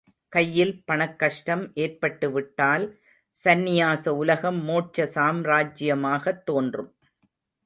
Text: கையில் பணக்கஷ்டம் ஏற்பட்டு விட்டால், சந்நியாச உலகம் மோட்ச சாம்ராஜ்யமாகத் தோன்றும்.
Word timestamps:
கையில் 0.29 0.83
பணக்கஷ்டம் 0.91 1.71
ஏற்பட்டு 1.73 2.31
விட்டால், 2.31 2.99
சந்நியாச 3.43 4.09
உலகம் 4.09 4.67
மோட்ச 4.69 5.03
சாம்ராஜ்யமாகத் 5.05 6.45
தோன்றும். 6.45 6.95